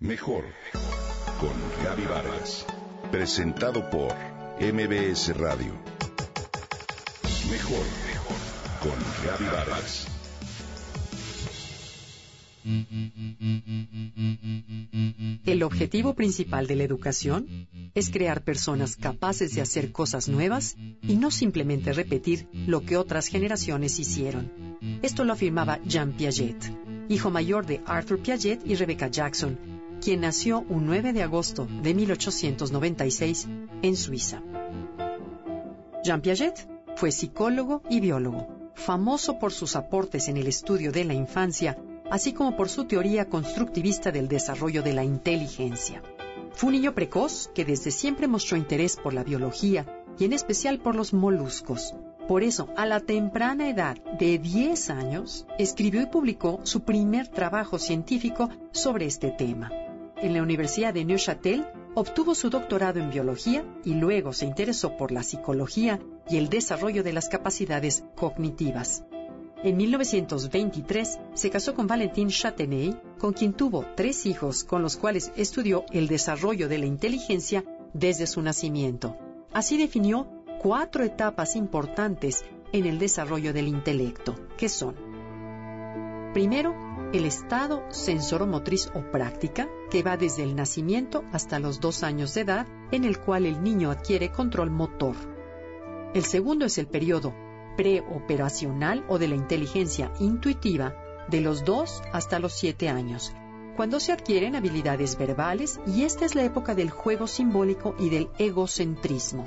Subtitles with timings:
[0.00, 0.44] Mejor
[1.40, 1.50] con
[1.84, 2.64] Gaby Vargas.
[3.10, 4.14] Presentado por
[4.60, 5.72] MBS Radio.
[7.50, 7.84] Mejor
[8.80, 8.94] con
[9.26, 10.06] Gaby Vargas.
[15.44, 21.16] El objetivo principal de la educación es crear personas capaces de hacer cosas nuevas y
[21.16, 24.78] no simplemente repetir lo que otras generaciones hicieron.
[25.02, 26.72] Esto lo afirmaba Jean Piaget,
[27.08, 29.58] hijo mayor de Arthur Piaget y Rebecca Jackson,
[30.00, 33.48] quien nació un 9 de agosto de 1896
[33.82, 34.42] en Suiza.
[36.04, 41.14] Jean Piaget fue psicólogo y biólogo, famoso por sus aportes en el estudio de la
[41.14, 41.76] infancia,
[42.10, 46.02] así como por su teoría constructivista del desarrollo de la inteligencia.
[46.52, 49.86] Fue un niño precoz que desde siempre mostró interés por la biología
[50.18, 51.94] y en especial por los moluscos.
[52.26, 57.78] Por eso, a la temprana edad de 10 años, escribió y publicó su primer trabajo
[57.78, 59.70] científico sobre este tema.
[60.20, 61.64] En la Universidad de Neuchâtel
[61.94, 67.04] obtuvo su doctorado en biología y luego se interesó por la psicología y el desarrollo
[67.04, 69.04] de las capacidades cognitivas.
[69.62, 75.32] En 1923 se casó con Valentin Chatenay, con quien tuvo tres hijos con los cuales
[75.36, 79.16] estudió el desarrollo de la inteligencia desde su nacimiento.
[79.52, 80.26] Así definió
[80.60, 84.96] cuatro etapas importantes en el desarrollo del intelecto, que son,
[86.32, 86.74] primero,
[87.12, 92.42] el estado sensoromotriz o práctica, que va desde el nacimiento hasta los dos años de
[92.42, 95.14] edad, en el cual el niño adquiere control motor.
[96.14, 97.34] El segundo es el periodo
[97.76, 100.94] preoperacional o de la inteligencia intuitiva
[101.30, 103.32] de los 2 hasta los 7 años,
[103.76, 108.30] cuando se adquieren habilidades verbales y esta es la época del juego simbólico y del
[108.38, 109.46] egocentrismo.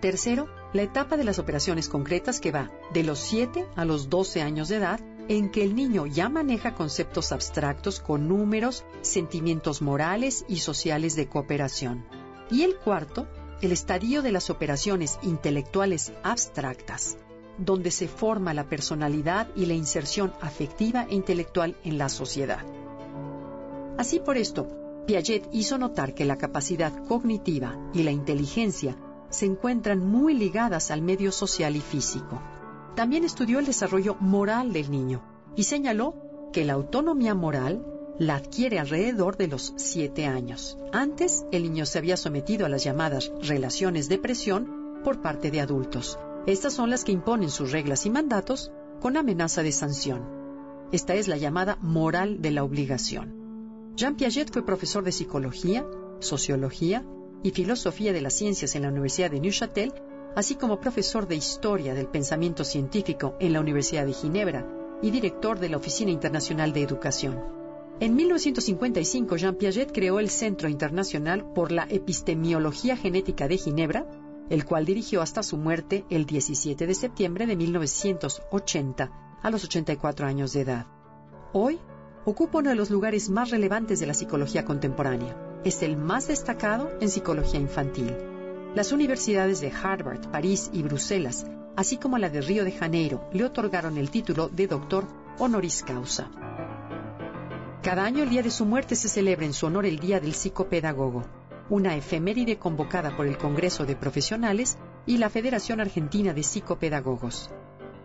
[0.00, 4.40] Tercero, la etapa de las operaciones concretas que va de los 7 a los 12
[4.40, 10.44] años de edad, en que el niño ya maneja conceptos abstractos con números, sentimientos morales
[10.48, 12.06] y sociales de cooperación.
[12.50, 13.28] Y el cuarto,
[13.60, 17.18] el estadio de las operaciones intelectuales abstractas,
[17.58, 22.64] donde se forma la personalidad y la inserción afectiva e intelectual en la sociedad.
[23.98, 24.66] Así por esto,
[25.06, 28.96] Piaget hizo notar que la capacidad cognitiva y la inteligencia
[29.28, 32.40] se encuentran muy ligadas al medio social y físico.
[32.98, 35.22] También estudió el desarrollo moral del niño
[35.54, 36.16] y señaló
[36.52, 37.86] que la autonomía moral
[38.18, 40.76] la adquiere alrededor de los siete años.
[40.92, 45.60] Antes, el niño se había sometido a las llamadas relaciones de presión por parte de
[45.60, 46.18] adultos.
[46.46, 50.24] Estas son las que imponen sus reglas y mandatos con amenaza de sanción.
[50.90, 53.92] Esta es la llamada moral de la obligación.
[53.94, 55.86] Jean Piaget fue profesor de psicología,
[56.18, 57.06] sociología
[57.44, 59.94] y filosofía de las ciencias en la Universidad de Neuchâtel,
[60.38, 64.64] así como profesor de historia del pensamiento científico en la Universidad de Ginebra
[65.02, 67.42] y director de la Oficina Internacional de Educación.
[67.98, 74.06] En 1955, Jean Piaget creó el Centro Internacional por la Epistemiología Genética de Ginebra,
[74.48, 79.10] el cual dirigió hasta su muerte el 17 de septiembre de 1980,
[79.42, 80.86] a los 84 años de edad.
[81.52, 81.80] Hoy,
[82.24, 85.36] ocupa uno de los lugares más relevantes de la psicología contemporánea.
[85.64, 88.14] Es el más destacado en psicología infantil.
[88.74, 93.44] Las universidades de Harvard, París y Bruselas, así como la de Río de Janeiro, le
[93.44, 95.06] otorgaron el título de doctor
[95.38, 96.30] honoris causa.
[97.82, 100.34] Cada año el día de su muerte se celebra en su honor el Día del
[100.34, 101.24] Psicopedagogo,
[101.70, 107.50] una efeméride convocada por el Congreso de Profesionales y la Federación Argentina de Psicopedagogos.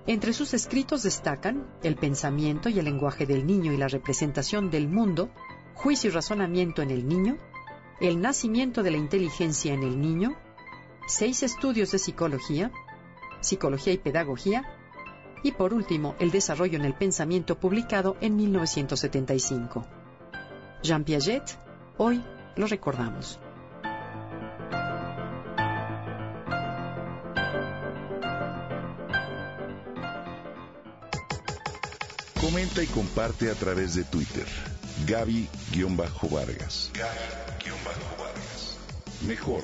[0.08, 4.88] Entre sus escritos destacan El pensamiento y el lenguaje del niño y la representación del
[4.88, 5.30] mundo,
[5.76, 7.38] Juicio y razonamiento en el niño,
[8.00, 10.36] El nacimiento de la inteligencia en el niño,
[11.08, 12.72] Seis estudios de psicología,
[13.42, 14.64] Psicología y pedagogía,
[15.44, 19.86] y por último el desarrollo en el pensamiento publicado en 1975.
[20.82, 21.60] Jean Piaget,
[21.98, 22.24] hoy
[22.56, 23.38] lo recordamos.
[32.40, 34.46] Comenta y comparte a través de Twitter.
[35.06, 36.92] Gaby-Vargas.
[36.94, 38.78] Gaby-Vargas.
[39.28, 39.64] Mejor